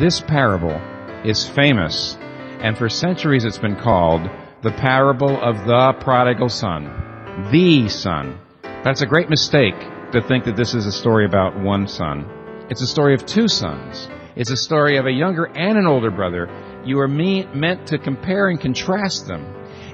[0.00, 0.80] this parable
[1.26, 2.16] is famous,
[2.62, 4.22] and for centuries it's been called
[4.62, 7.48] the parable of the prodigal son.
[7.52, 8.40] The son.
[8.82, 9.78] That's a great mistake
[10.12, 12.26] to think that this is a story about one son.
[12.70, 14.08] It's a story of two sons.
[14.36, 16.48] It's a story of a younger and an older brother.
[16.82, 19.44] You are me- meant to compare and contrast them.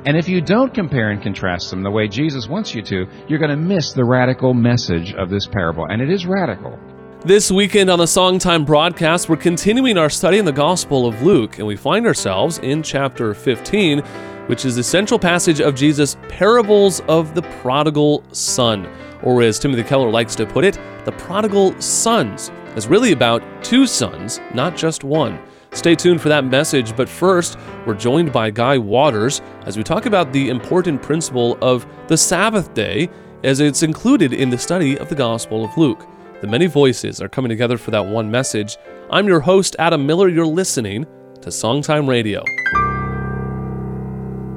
[0.04, 3.41] And if you don't compare and contrast them the way Jesus wants you to, you're
[3.41, 5.87] going to miss the radical message of this parable.
[5.87, 6.79] And it is radical.
[7.27, 11.59] This weekend on the Songtime broadcast, we're continuing our study in the Gospel of Luke,
[11.59, 13.99] and we find ourselves in chapter 15,
[14.47, 18.89] which is the central passage of Jesus' parables of the prodigal son,
[19.25, 22.52] or as Timothy Keller likes to put it, the prodigal sons.
[22.77, 25.41] It's really about two sons, not just one.
[25.73, 30.07] Stay tuned for that message, but first, we're joined by Guy Waters as we talk
[30.07, 33.11] about the important principle of the Sabbath day
[33.43, 36.07] as it's included in the study of the Gospel of Luke.
[36.42, 38.76] The many voices are coming together for that one message.
[39.09, 40.29] I'm your host, Adam Miller.
[40.29, 41.04] You're listening
[41.40, 42.45] to Songtime Radio.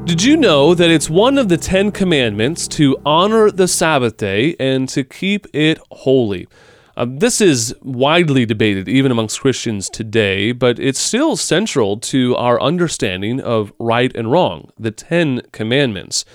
[0.03, 4.57] Did you know that it's one of the Ten Commandments to honor the Sabbath day
[4.59, 6.49] and to keep it holy?
[6.97, 12.61] Uh, this is widely debated even amongst Christians today, but it's still central to our
[12.61, 16.25] understanding of right and wrong, the Ten Commandments.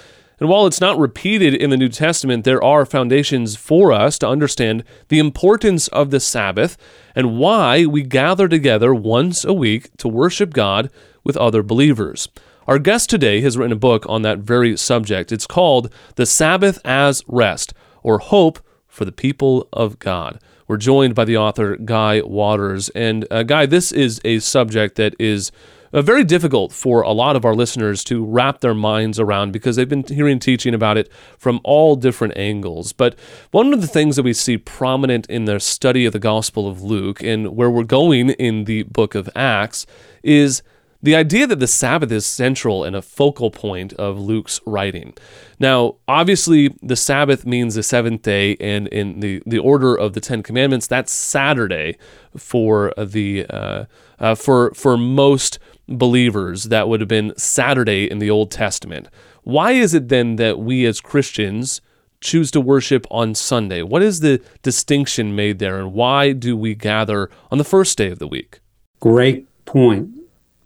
[0.40, 4.28] And while it's not repeated in the New Testament, there are foundations for us to
[4.28, 6.76] understand the importance of the Sabbath
[7.14, 10.90] and why we gather together once a week to worship God
[11.22, 12.28] with other believers.
[12.66, 15.30] Our guest today has written a book on that very subject.
[15.30, 20.40] It's called The Sabbath as Rest, or Hope for the People of God.
[20.66, 22.88] We're joined by the author Guy Waters.
[22.90, 25.52] And uh, Guy, this is a subject that is
[25.94, 29.76] uh, very difficult for a lot of our listeners to wrap their minds around because
[29.76, 32.92] they've been hearing teaching about it from all different angles.
[32.92, 33.16] But
[33.52, 36.82] one of the things that we see prominent in their study of the Gospel of
[36.82, 39.86] Luke and where we're going in the book of Acts
[40.22, 40.62] is
[41.04, 45.12] the idea that the Sabbath is central and a focal point of Luke's writing.
[45.60, 50.20] Now, obviously, the Sabbath means the seventh day, and in the, the order of the
[50.20, 51.98] Ten Commandments, that's Saturday
[52.34, 53.84] for the uh,
[54.18, 55.58] uh, for for most
[55.88, 56.64] believers.
[56.64, 59.08] That would have been Saturday in the Old Testament.
[59.42, 61.80] Why is it then that we as Christians
[62.20, 63.82] choose to worship on Sunday?
[63.82, 68.10] What is the distinction made there, and why do we gather on the first day
[68.10, 68.60] of the week?
[69.00, 70.10] Great point.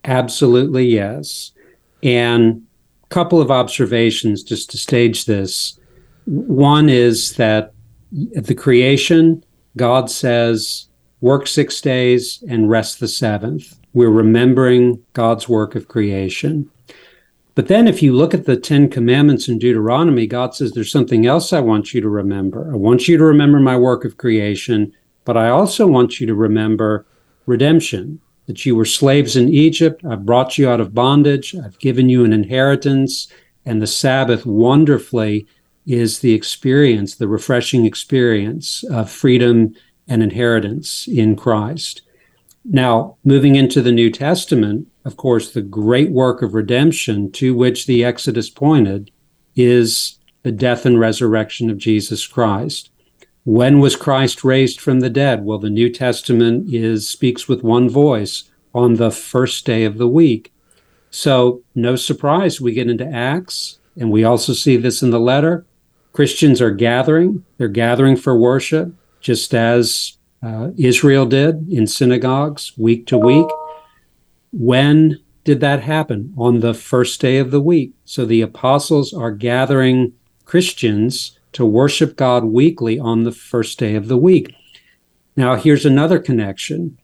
[0.05, 1.53] Absolutely, yes.
[2.03, 2.63] And
[3.03, 5.79] a couple of observations just to stage this.
[6.27, 7.73] One is that
[8.37, 9.45] at the creation,
[9.77, 10.88] God says,
[11.21, 13.79] work six days and rest the seventh.
[13.95, 16.71] We're remembering God's work of creation.
[17.55, 21.27] But then, if you look at the Ten Commandments in Deuteronomy, God says, There's something
[21.27, 22.71] else I want you to remember.
[22.73, 24.93] I want you to remember my work of creation,
[25.25, 27.05] but I also want you to remember
[27.47, 30.05] redemption that you were slaves in Egypt.
[30.05, 31.55] I've brought you out of bondage.
[31.57, 33.27] I've given you an inheritance.
[33.67, 35.47] And the Sabbath wonderfully
[35.85, 39.75] is the experience, the refreshing experience of freedom
[40.09, 42.03] and inheritance in Christ.
[42.65, 47.87] Now, moving into the New Testament, of course, the great work of redemption to which
[47.87, 49.11] the Exodus pointed
[49.57, 52.91] is the death and resurrection of Jesus Christ.
[53.45, 55.45] When was Christ raised from the dead?
[55.45, 60.09] Well, the New Testament is speaks with one voice on the first day of the
[60.09, 60.53] week.
[61.11, 65.65] So, no surprise, we get into Acts, and we also see this in the letter.
[66.13, 73.07] Christians are gathering, they're gathering for worship, just as uh, Israel did in synagogues week
[73.07, 73.47] to week.
[74.53, 76.33] When did that happen?
[76.37, 77.93] On the first day of the week.
[78.05, 80.13] So the apostles are gathering
[80.45, 84.55] Christians to worship God weekly on the first day of the week.
[85.37, 86.99] Now, here's another connection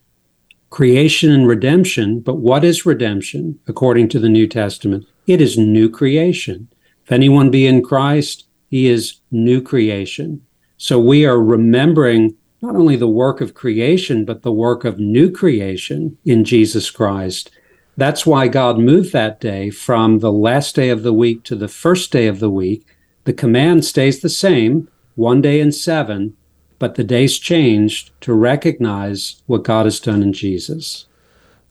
[0.71, 2.19] creation and redemption.
[2.19, 5.07] But what is redemption according to the New Testament?
[5.27, 6.69] It is new creation.
[7.05, 10.45] If anyone be in Christ, he is new creation.
[10.77, 15.31] So we are remembering not only the work of creation, but the work of new
[15.31, 17.51] creation in Jesus Christ.
[17.97, 21.69] That's why God moved that day from the last day of the week to the
[21.69, 22.87] first day of the week
[23.25, 26.37] the command stays the same, one day in seven,
[26.79, 31.07] but the days changed to recognize what God has done in Jesus.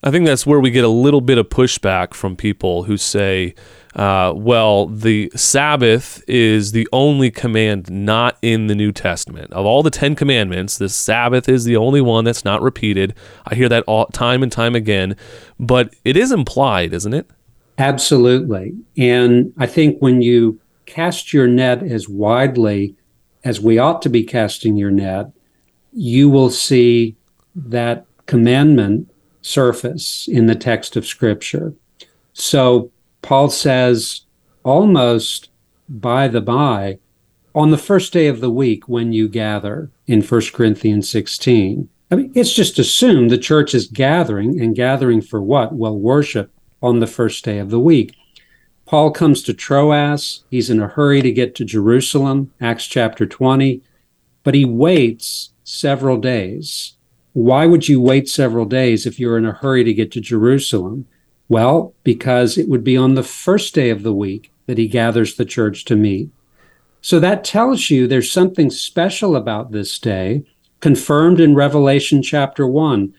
[0.05, 3.55] I think that's where we get a little bit of pushback from people who say,
[3.95, 9.53] uh, well, the Sabbath is the only command not in the New Testament.
[9.53, 13.15] Of all the Ten Commandments, the Sabbath is the only one that's not repeated.
[13.45, 15.15] I hear that all, time and time again,
[15.57, 17.29] but it is implied, isn't it?
[17.77, 18.73] Absolutely.
[18.97, 22.95] And I think when you cast your net as widely
[23.45, 25.31] as we ought to be casting your net,
[25.93, 27.15] you will see
[27.55, 29.09] that commandment
[29.43, 31.73] surface in the text of Scripture.
[32.33, 32.91] So
[33.21, 34.21] Paul says,
[34.63, 35.49] almost
[35.87, 36.97] by the by,
[37.53, 41.87] on the first day of the week when you gather in 1 Corinthians 16.
[42.09, 45.73] I mean, it's just assumed the church is gathering and gathering for what?
[45.73, 46.51] Well, worship
[46.81, 48.15] on the first day of the week.
[48.85, 50.43] Paul comes to Troas.
[50.49, 53.81] He's in a hurry to get to Jerusalem, Acts chapter 20,
[54.43, 56.97] but he waits several days.
[57.33, 61.07] Why would you wait several days if you're in a hurry to get to Jerusalem?
[61.49, 65.35] Well, because it would be on the first day of the week that he gathers
[65.35, 66.29] the church to meet.
[67.01, 70.45] So that tells you there's something special about this day,
[70.79, 73.13] confirmed in Revelation chapter 1.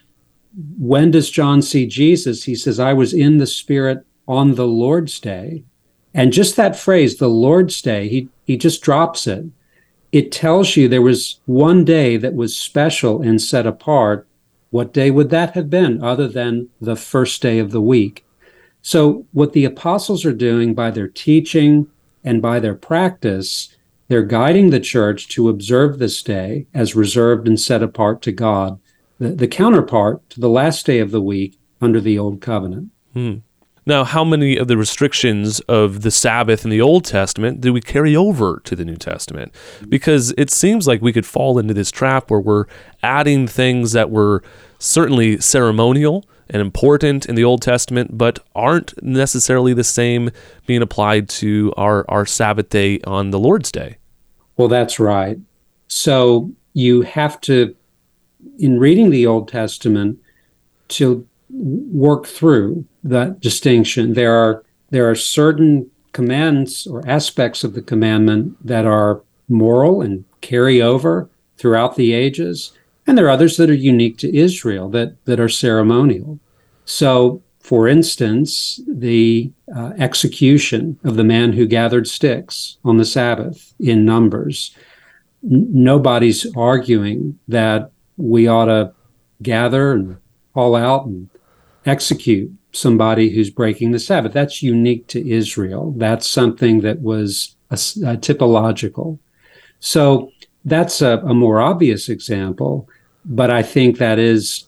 [0.79, 2.45] When does John see Jesus?
[2.45, 5.63] He says, I was in the Spirit on the Lord's day.
[6.13, 9.45] And just that phrase, the Lord's day, he, he just drops it.
[10.15, 14.25] It tells you there was one day that was special and set apart.
[14.69, 18.25] What day would that have been other than the first day of the week?
[18.81, 21.87] So, what the apostles are doing by their teaching
[22.23, 23.75] and by their practice,
[24.07, 28.79] they're guiding the church to observe this day as reserved and set apart to God,
[29.19, 32.89] the, the counterpart to the last day of the week under the Old Covenant.
[33.11, 33.39] Hmm.
[33.87, 37.81] Now, how many of the restrictions of the Sabbath in the Old Testament do we
[37.81, 39.53] carry over to the New Testament?
[39.87, 42.65] Because it seems like we could fall into this trap where we're
[43.03, 44.41] adding things that were
[44.79, 50.31] certainly ceremonial and important in the Old Testament, but aren't necessarily the same
[50.65, 53.97] being applied to our, our Sabbath day on the Lord's Day.
[54.57, 55.37] Well, that's right.
[55.87, 57.75] So you have to,
[58.57, 60.19] in reading the Old Testament,
[60.87, 64.13] to work through that distinction.
[64.13, 70.25] There are there are certain commands or aspects of the commandment that are moral and
[70.41, 72.73] carry over throughout the ages,
[73.07, 76.39] and there are others that are unique to Israel that that are ceremonial.
[76.85, 83.73] So, for instance, the uh, execution of the man who gathered sticks on the Sabbath
[83.79, 84.75] in Numbers.
[85.43, 88.93] N- nobody's arguing that we ought to
[89.41, 90.17] gather and
[90.53, 91.29] haul out and
[91.85, 94.33] execute somebody who's breaking the Sabbath.
[94.33, 95.93] That's unique to Israel.
[95.97, 99.19] That's something that was a, a typological.
[99.79, 100.31] So
[100.63, 102.89] that's a, a more obvious example,
[103.23, 104.65] but I think that is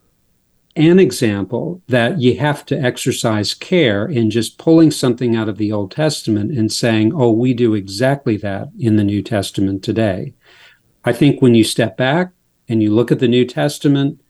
[0.76, 5.72] an example that you have to exercise care in just pulling something out of the
[5.72, 10.34] Old Testament and saying, oh, we do exactly that in the New Testament today.
[11.04, 12.32] I think when you step back
[12.70, 14.22] and you look at the New Testament,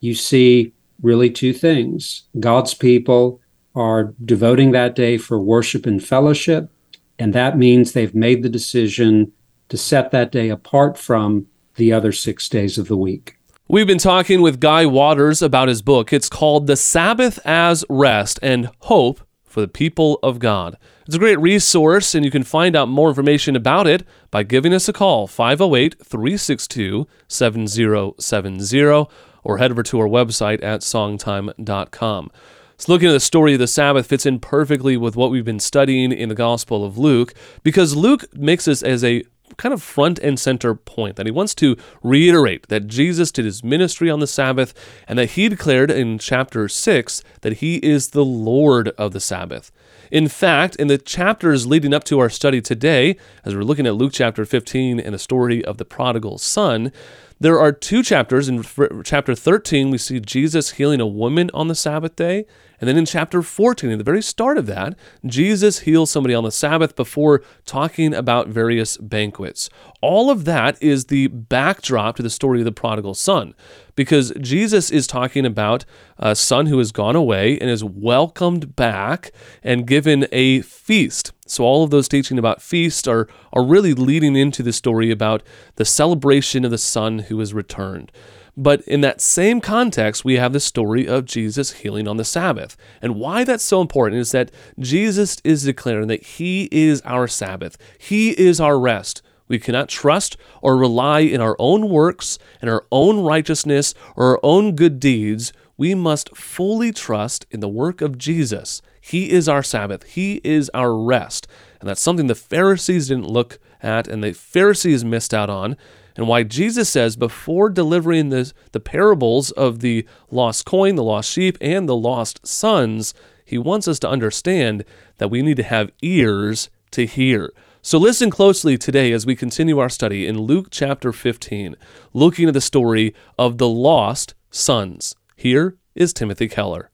[0.00, 0.73] you see
[1.04, 2.22] really two things.
[2.40, 3.40] God's people
[3.74, 6.70] are devoting that day for worship and fellowship,
[7.18, 9.32] and that means they've made the decision
[9.68, 11.46] to set that day apart from
[11.76, 13.36] the other six days of the week.
[13.68, 16.12] We've been talking with Guy Waters about his book.
[16.12, 20.76] It's called The Sabbath as Rest and Hope for the People of God.
[21.06, 24.72] It's a great resource, and you can find out more information about it by giving
[24.72, 29.06] us a call, 508 362 7070
[29.44, 32.30] or head over to our website at songtime.com.
[32.76, 35.60] So, looking at the story of the Sabbath fits in perfectly with what we've been
[35.60, 37.32] studying in the Gospel of Luke
[37.62, 39.22] because Luke makes this as a
[39.56, 43.62] kind of front and center point that he wants to reiterate that Jesus did his
[43.62, 44.74] ministry on the Sabbath
[45.06, 49.70] and that he declared in chapter 6 that he is the Lord of the Sabbath.
[50.10, 53.94] In fact, in the chapters leading up to our study today, as we're looking at
[53.94, 56.92] Luke chapter 15 and the story of the prodigal son,
[57.40, 58.48] there are two chapters.
[58.48, 58.64] In
[59.04, 62.46] chapter 13, we see Jesus healing a woman on the Sabbath day.
[62.84, 66.44] And then in chapter 14, at the very start of that, Jesus heals somebody on
[66.44, 69.70] the Sabbath before talking about various banquets.
[70.02, 73.54] All of that is the backdrop to the story of the prodigal son,
[73.94, 75.86] because Jesus is talking about
[76.18, 79.30] a son who has gone away and is welcomed back
[79.62, 81.32] and given a feast.
[81.46, 85.42] So all of those teaching about feast are, are really leading into the story about
[85.76, 88.12] the celebration of the son who has returned.
[88.56, 92.76] But in that same context, we have the story of Jesus healing on the Sabbath.
[93.02, 97.76] And why that's so important is that Jesus is declaring that He is our Sabbath,
[97.98, 99.22] He is our rest.
[99.46, 104.40] We cannot trust or rely in our own works and our own righteousness or our
[104.42, 105.52] own good deeds.
[105.76, 108.80] We must fully trust in the work of Jesus.
[109.00, 111.46] He is our Sabbath, He is our rest.
[111.80, 115.76] And that's something the Pharisees didn't look at and the Pharisees missed out on
[116.16, 121.30] and why Jesus says before delivering the, the parables of the lost coin, the lost
[121.30, 124.84] sheep, and the lost sons, he wants us to understand
[125.18, 127.52] that we need to have ears to hear.
[127.82, 131.76] So listen closely today as we continue our study in Luke chapter 15,
[132.14, 135.14] looking at the story of the lost sons.
[135.36, 136.90] Here is Timothy Keller.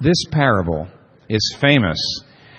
[0.00, 0.88] This parable
[1.28, 1.98] is famous,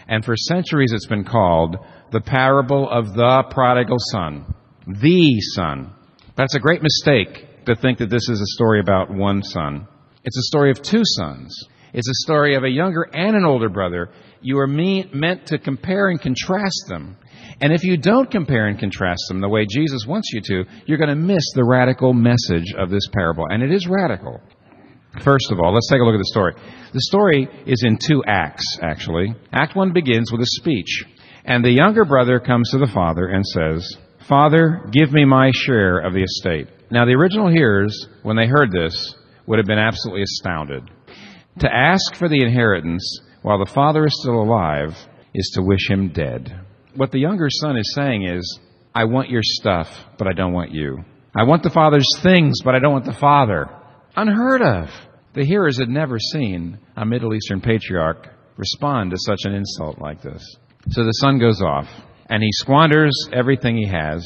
[0.08, 1.78] and for centuries it's been called
[2.12, 4.56] the parable of the prodigal son.
[4.88, 5.94] The son.
[6.36, 9.88] That's a great mistake to think that this is a story about one son.
[10.24, 11.58] It's a story of two sons.
[11.94, 14.10] It's a story of a younger and an older brother.
[14.42, 17.16] You are me- meant to compare and contrast them.
[17.62, 20.98] And if you don't compare and contrast them the way Jesus wants you to, you're
[20.98, 23.46] going to miss the radical message of this parable.
[23.50, 24.42] And it is radical.
[25.22, 26.54] First of all, let's take a look at the story.
[26.92, 29.34] The story is in two acts, actually.
[29.54, 31.06] Act one begins with a speech.
[31.46, 36.00] And the younger brother comes to the father and says, Father, give me my share
[36.00, 36.68] of the estate.
[36.90, 39.16] Now, the original hearers, when they heard this,
[39.46, 40.90] would have been absolutely astounded.
[41.60, 44.96] To ask for the inheritance while the father is still alive
[45.36, 46.60] is to wish him dead.
[46.96, 48.60] What the younger son is saying is,
[48.96, 51.04] I want your stuff, but I don't want you.
[51.36, 53.70] I want the father's things, but I don't want the father.
[54.16, 54.90] Unheard of.
[55.34, 58.28] The hearers had never seen a Middle Eastern patriarch
[58.58, 60.44] respond to such an insult like this.
[60.90, 61.88] So the son goes off,
[62.30, 64.24] and he squanders everything he has.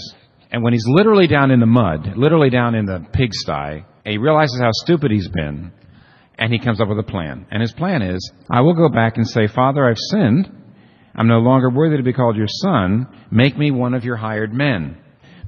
[0.52, 4.60] And when he's literally down in the mud, literally down in the pigsty, he realizes
[4.60, 5.72] how stupid he's been,
[6.38, 7.46] and he comes up with a plan.
[7.52, 10.50] And his plan is, I will go back and say, Father, I've sinned.
[11.16, 13.08] I'm no longer worthy to be called your son.
[13.30, 14.98] Make me one of your hired men.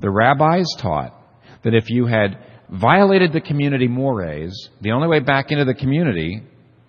[0.01, 1.15] The rabbis taught
[1.63, 2.38] that if you had
[2.70, 6.41] violated the community mores, the only way back into the community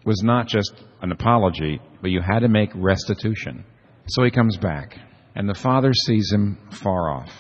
[0.04, 3.64] was not just an apology, but you had to make restitution.
[4.08, 4.96] So he comes back,
[5.34, 7.32] and the father sees him far off,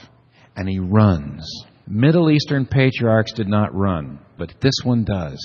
[0.56, 1.46] and he runs.
[1.86, 5.38] Middle Eastern patriarchs did not run, but this one does.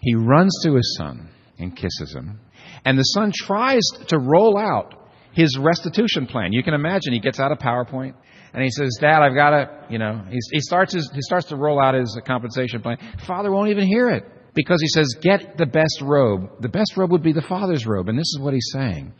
[0.00, 2.40] He runs to his son and kisses him.
[2.84, 6.52] And the son tries to roll out his restitution plan.
[6.52, 8.14] You can imagine he gets out a PowerPoint
[8.52, 11.46] and he says, "Dad, I've got to, you know." He, he starts his, he starts
[11.46, 12.98] to roll out his compensation plan.
[13.26, 16.60] Father won't even hear it because he says, "Get the best robe.
[16.60, 19.12] The best robe would be the father's robe." And this is what he's saying: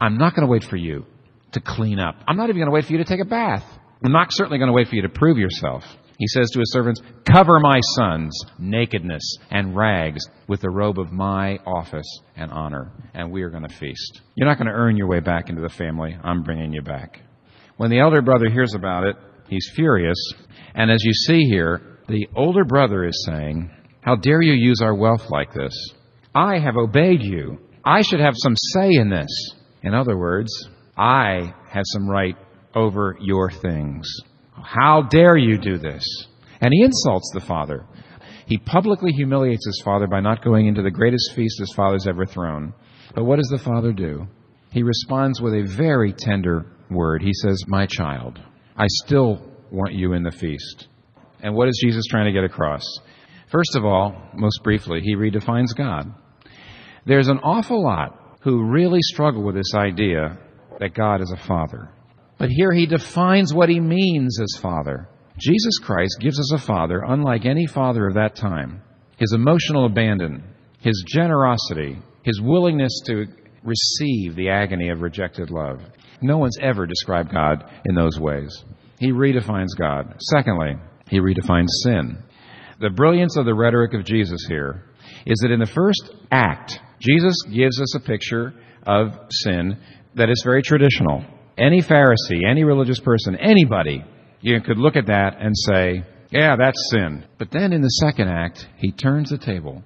[0.00, 1.04] "I'm not going to wait for you
[1.56, 2.16] to clean up.
[2.26, 3.64] I'm not even going to wait for you to take a bath.
[4.04, 5.84] I'm not certainly going to wait for you to prove yourself."
[6.18, 11.12] He says to his servants, Cover my son's nakedness and rags with the robe of
[11.12, 14.22] my office and honor, and we are going to feast.
[14.34, 16.16] You're not going to earn your way back into the family.
[16.22, 17.20] I'm bringing you back.
[17.76, 19.16] When the elder brother hears about it,
[19.48, 20.16] he's furious.
[20.74, 23.70] And as you see here, the older brother is saying,
[24.00, 25.74] How dare you use our wealth like this?
[26.34, 27.58] I have obeyed you.
[27.84, 29.54] I should have some say in this.
[29.82, 30.50] In other words,
[30.96, 32.36] I have some right
[32.74, 34.08] over your things.
[34.52, 36.04] How dare you do this?
[36.60, 37.84] And he insults the father.
[38.46, 42.24] He publicly humiliates his father by not going into the greatest feast his father's ever
[42.24, 42.72] thrown.
[43.14, 44.26] But what does the father do?
[44.70, 47.22] He responds with a very tender word.
[47.22, 48.38] He says, My child,
[48.76, 50.88] I still want you in the feast.
[51.42, 52.84] And what is Jesus trying to get across?
[53.50, 56.14] First of all, most briefly, he redefines God.
[57.04, 60.38] There's an awful lot who really struggle with this idea
[60.80, 61.90] that God is a father.
[62.38, 65.08] But here he defines what he means as Father.
[65.38, 68.82] Jesus Christ gives us a Father unlike any father of that time.
[69.16, 70.44] His emotional abandon,
[70.80, 73.26] his generosity, his willingness to
[73.62, 75.80] receive the agony of rejected love.
[76.20, 78.64] No one's ever described God in those ways.
[78.98, 80.14] He redefines God.
[80.20, 80.76] Secondly,
[81.08, 82.22] he redefines sin.
[82.80, 84.84] The brilliance of the rhetoric of Jesus here
[85.24, 88.54] is that in the first act, Jesus gives us a picture
[88.86, 89.78] of sin
[90.16, 91.24] that is very traditional.
[91.58, 94.04] Any Pharisee, any religious person, anybody,
[94.40, 97.24] you could look at that and say, yeah, that's sin.
[97.38, 99.82] But then in the second act, he turns the table.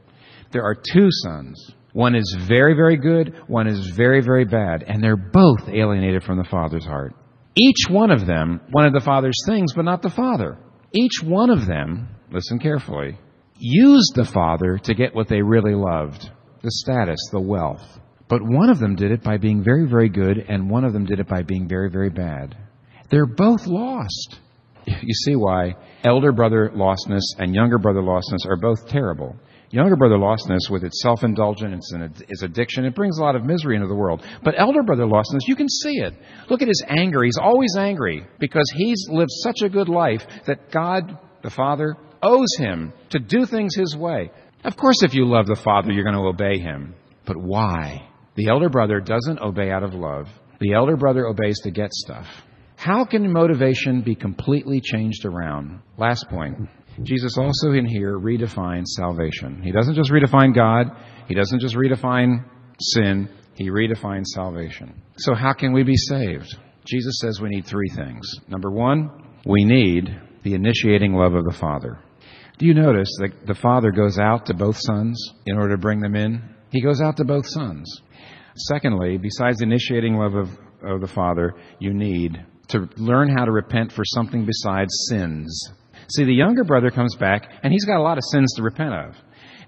[0.53, 1.75] There are two sons.
[1.93, 6.39] One is very, very good, one is very, very bad, and they're both alienated from
[6.39, 7.15] the Father's heart.
[7.57, 10.57] Each one of them wanted the Father's things, but not the Father.
[10.93, 13.19] Each one of them, listen carefully,
[13.59, 16.31] used the Father to get what they really loved
[16.63, 17.99] the status, the wealth.
[18.31, 21.05] But one of them did it by being very, very good, and one of them
[21.05, 22.57] did it by being very, very bad.
[23.11, 24.39] They're both lost.
[24.87, 29.37] You see why elder brother lostness and younger brother lostness are both terrible.
[29.71, 33.45] Younger brother lostness, with its self indulgence and its addiction, it brings a lot of
[33.45, 34.25] misery into the world.
[34.43, 36.15] But elder brother lostness, you can see it.
[36.49, 37.23] Look at his anger.
[37.23, 42.57] He's always angry because he's lived such a good life that God, the Father, owes
[42.59, 44.31] him to do things his way.
[44.65, 46.95] Of course, if you love the Father, you're going to obey him.
[47.27, 48.09] But why?
[48.37, 50.29] The elder brother doesn't obey out of love.
[50.61, 52.27] The elder brother obeys to get stuff.
[52.77, 55.81] How can motivation be completely changed around?
[55.99, 56.57] Last point.
[57.03, 59.63] Jesus also in here redefines salvation.
[59.63, 60.87] He doesn't just redefine God,
[61.29, 62.45] he doesn't just redefine
[62.79, 65.03] sin, he redefines salvation.
[65.19, 66.57] So, how can we be saved?
[66.85, 68.27] Jesus says we need three things.
[68.49, 69.11] Number one,
[69.45, 70.09] we need
[70.43, 71.99] the initiating love of the Father.
[72.59, 76.01] Do you notice that the father goes out to both sons in order to bring
[76.01, 76.43] them in?
[76.71, 78.03] He goes out to both sons.
[78.69, 80.49] Secondly, besides initiating love of,
[80.83, 85.71] of the father, you need to learn how to repent for something besides sins.
[86.09, 88.95] See, the younger brother comes back and he's got a lot of sins to repent
[88.95, 89.15] of.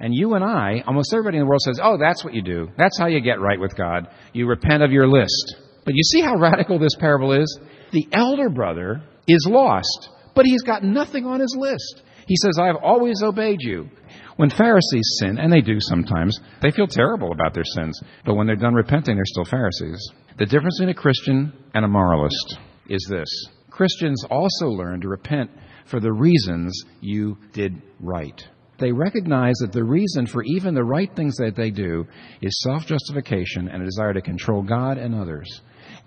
[0.01, 2.69] And you and I, almost everybody in the world says, oh, that's what you do.
[2.77, 4.09] That's how you get right with God.
[4.33, 5.57] You repent of your list.
[5.85, 7.61] But you see how radical this parable is?
[7.93, 12.03] The elder brother is lost, but he's got nothing on his list.
[12.27, 13.89] He says, I have always obeyed you.
[14.37, 18.01] When Pharisees sin, and they do sometimes, they feel terrible about their sins.
[18.25, 20.11] But when they're done repenting, they're still Pharisees.
[20.39, 23.29] The difference between a Christian and a moralist is this
[23.71, 25.51] Christians also learn to repent
[25.87, 28.43] for the reasons you did right.
[28.79, 32.07] They recognize that the reason for even the right things that they do
[32.41, 35.61] is self justification and a desire to control God and others.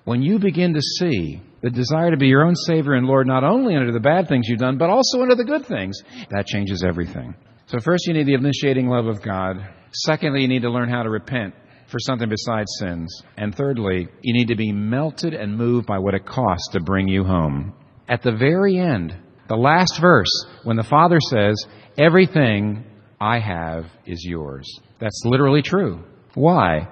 [0.05, 3.43] When you begin to see the desire to be your own Savior and Lord not
[3.43, 6.83] only under the bad things you've done, but also under the good things, that changes
[6.87, 7.33] everything.
[7.65, 9.57] So, first, you need the initiating love of God.
[9.91, 11.55] Secondly, you need to learn how to repent
[11.87, 13.23] for something besides sins.
[13.35, 17.07] And thirdly, you need to be melted and moved by what it costs to bring
[17.07, 17.73] you home.
[18.07, 19.15] At the very end,
[19.49, 21.55] the last verse, when the Father says,
[21.97, 22.83] Everything
[23.19, 24.67] I have is yours.
[24.99, 26.03] That's literally true.
[26.35, 26.87] Why?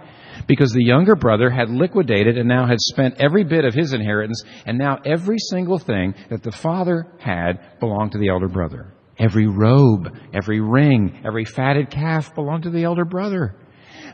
[0.47, 4.43] Because the younger brother had liquidated and now had spent every bit of his inheritance,
[4.65, 8.93] and now every single thing that the father had belonged to the elder brother.
[9.17, 13.55] Every robe, every ring, every fatted calf belonged to the elder brother.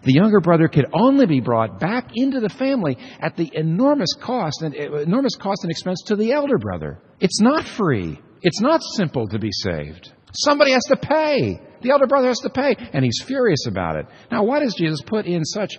[0.03, 4.61] The younger brother could only be brought back into the family at the enormous cost
[4.61, 6.99] and enormous cost and expense to the elder brother.
[7.19, 8.19] It's not free.
[8.41, 10.13] It's not simple to be saved.
[10.33, 11.59] Somebody has to pay.
[11.81, 14.05] The elder brother has to pay, and he's furious about it.
[14.31, 15.71] Now, why does Jesus put in such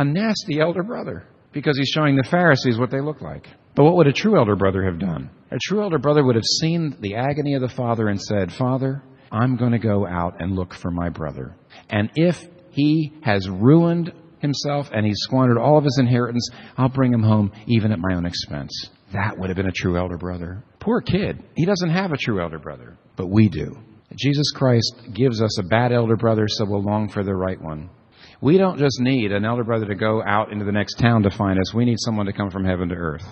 [0.00, 1.24] a nasty elder brother?
[1.52, 3.46] Because he's showing the Pharisees what they look like.
[3.76, 5.28] But what would a true elder brother have done?
[5.50, 9.02] A true elder brother would have seen the agony of the father and said, Father,
[9.30, 11.54] I'm going to go out and look for my brother.
[11.90, 17.12] And if he has ruined himself and he's squandered all of his inheritance, I'll bring
[17.12, 18.72] him home even at my own expense.
[19.12, 20.64] That would have been a true elder brother.
[20.78, 21.44] Poor kid.
[21.56, 23.76] He doesn't have a true elder brother, but we do.
[24.16, 27.90] Jesus Christ gives us a bad elder brother, so we'll long for the right one.
[28.42, 31.30] We don't just need an elder brother to go out into the next town to
[31.30, 31.74] find us.
[31.74, 33.26] We need someone to come from heaven to earth.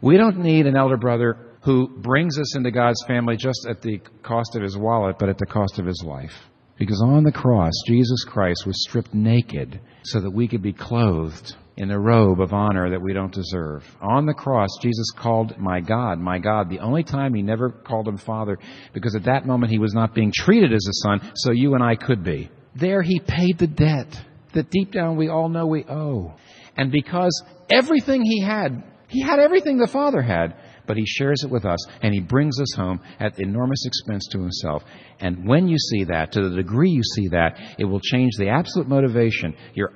[0.00, 4.00] We don't need an elder brother who brings us into God's family just at the
[4.22, 6.32] cost of his wallet, but at the cost of his life.
[6.78, 11.56] Because on the cross, Jesus Christ was stripped naked so that we could be clothed
[11.76, 13.82] in the robe of honor that we don't deserve.
[14.00, 18.06] On the cross, Jesus called my God, my God, the only time he never called
[18.06, 18.58] him Father,
[18.92, 21.82] because at that moment he was not being treated as a son, so you and
[21.82, 22.48] I could be.
[22.76, 24.24] There he paid the debt
[24.56, 26.34] that deep down we all know we owe.
[26.76, 30.54] And because everything he had, he had everything the Father had,
[30.86, 34.38] but he shares it with us and he brings us home at enormous expense to
[34.38, 34.84] himself.
[35.20, 38.48] And when you see that, to the degree you see that, it will change the
[38.48, 39.92] absolute motivation, your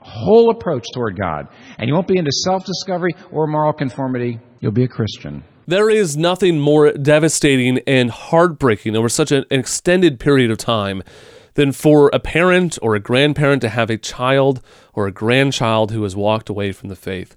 [0.00, 1.48] whole approach toward God.
[1.78, 5.44] And you won't be into self discovery or moral conformity, you'll be a Christian.
[5.66, 11.02] There is nothing more devastating and heartbreaking over such an extended period of time
[11.54, 14.60] than for a parent or a grandparent to have a child
[14.92, 17.36] or a grandchild who has walked away from the faith.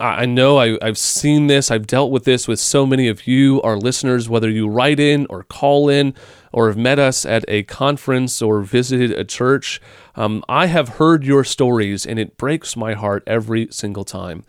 [0.00, 1.70] I know I, have seen this.
[1.70, 5.26] I've dealt with this with so many of you, our listeners, whether you write in
[5.28, 6.14] or call in
[6.52, 9.80] or have met us at a conference or visited a church.
[10.14, 14.44] Um, I have heard your stories and it breaks my heart every single time.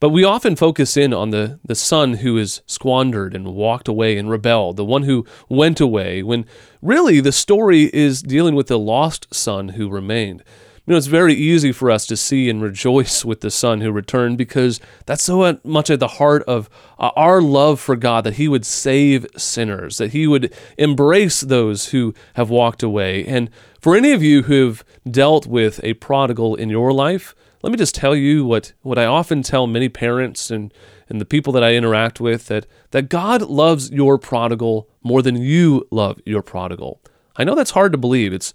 [0.00, 4.16] But we often focus in on the, the son who is squandered and walked away
[4.16, 6.46] and rebelled, the one who went away, when
[6.80, 10.44] really the story is dealing with the lost son who remained.
[10.88, 13.92] You know, it's very easy for us to see and rejoice with the Son who
[13.92, 18.36] returned because that's so much at the heart of uh, our love for God that
[18.36, 23.22] He would save sinners, that He would embrace those who have walked away.
[23.26, 27.76] And for any of you who've dealt with a prodigal in your life, let me
[27.76, 30.72] just tell you what, what I often tell many parents and,
[31.08, 35.36] and the people that I interact with that, that God loves your prodigal more than
[35.36, 37.00] you love your prodigal.
[37.36, 38.32] I know that's hard to believe.
[38.32, 38.54] It's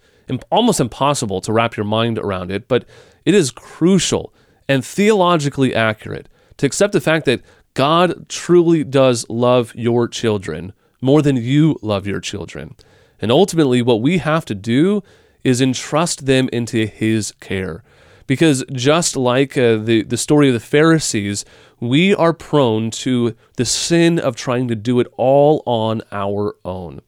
[0.52, 2.86] almost impossible to wrap your mind around it, but
[3.26, 4.34] it is crucial
[4.68, 7.42] and theologically accurate to accept the fact that
[7.74, 12.76] God truly does love your children more than you love your children.
[13.20, 15.04] And ultimately, what we have to do
[15.44, 17.84] is entrust them into His care.
[18.28, 21.46] Because just like uh, the, the story of the Pharisees,
[21.80, 27.02] we are prone to the sin of trying to do it all on our own.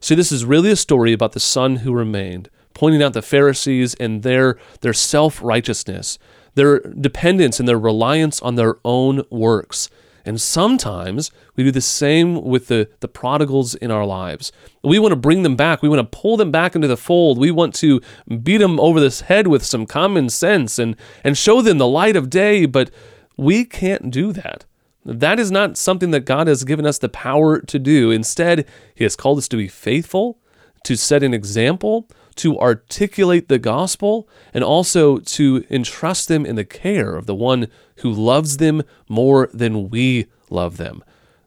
[0.00, 3.94] See, this is really a story about the son who remained, pointing out the Pharisees
[3.94, 6.18] and their, their self righteousness,
[6.54, 9.90] their dependence and their reliance on their own works.
[10.24, 14.52] And sometimes we do the same with the, the prodigals in our lives.
[14.82, 15.82] We want to bring them back.
[15.82, 17.38] We want to pull them back into the fold.
[17.38, 18.00] We want to
[18.42, 22.16] beat them over the head with some common sense and, and show them the light
[22.16, 22.90] of day, but
[23.36, 24.64] we can't do that.
[25.04, 28.10] That is not something that God has given us the power to do.
[28.10, 30.38] Instead, He has called us to be faithful,
[30.84, 36.64] to set an example, to articulate the gospel, and also to entrust them in the
[36.64, 41.02] care of the one who loves them more than we love them.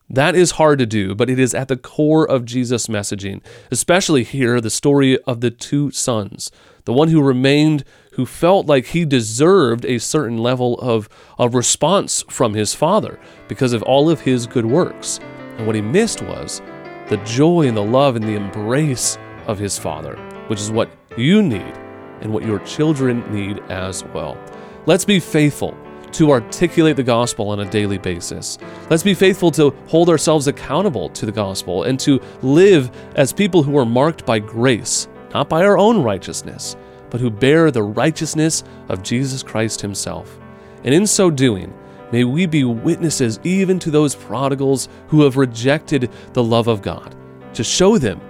[0.09, 4.23] That is hard to do, but it is at the core of Jesus' messaging, especially
[4.23, 6.51] here, the story of the two sons.
[6.83, 12.23] The one who remained, who felt like he deserved a certain level of, of response
[12.29, 15.19] from his father because of all of his good works.
[15.57, 16.61] And what he missed was
[17.09, 19.17] the joy and the love and the embrace
[19.47, 20.15] of his father,
[20.47, 21.73] which is what you need
[22.21, 24.37] and what your children need as well.
[24.85, 25.77] Let's be faithful
[26.13, 28.57] to articulate the gospel on a daily basis.
[28.89, 33.63] Let's be faithful to hold ourselves accountable to the gospel and to live as people
[33.63, 36.77] who are marked by grace, not by our own righteousness,
[37.09, 40.39] but who bear the righteousness of Jesus Christ Himself.
[40.85, 41.73] And in so doing,
[42.11, 47.13] may we be witnesses even to those prodigals who have rejected the love of God,
[47.55, 48.21] to show them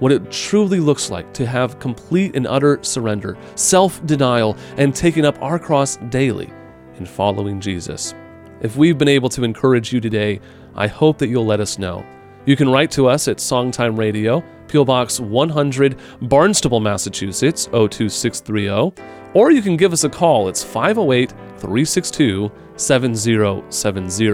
[0.00, 5.24] what it truly looks like to have complete and utter surrender, self denial, and taking
[5.24, 6.52] up our cross daily
[6.98, 8.14] in following Jesus.
[8.60, 10.40] If we've been able to encourage you today,
[10.74, 12.04] I hope that you'll let us know.
[12.46, 14.84] You can write to us at Songtime Radio, P.O.
[14.84, 18.92] Box 100, Barnstable, Massachusetts 02630,
[19.34, 20.48] or you can give us a call.
[20.48, 24.24] It's 508 362 7070.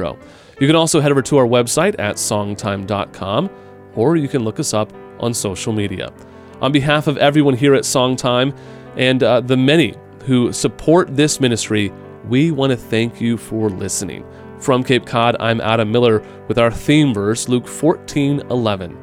[0.61, 3.51] You can also head over to our website at songtime.com,
[3.95, 6.13] or you can look us up on social media.
[6.61, 8.57] On behalf of everyone here at Songtime
[8.97, 11.93] and uh, the many who support this ministry,
[12.29, 14.25] we want to thank you for listening.
[14.59, 18.97] From Cape Cod, I'm Adam Miller with our theme verse, Luke 14 11.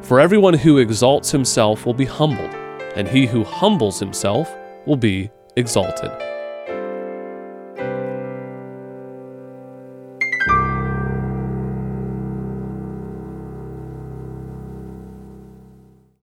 [0.00, 2.54] For everyone who exalts himself will be humbled,
[2.96, 4.52] and he who humbles himself
[4.86, 6.31] will be exalted.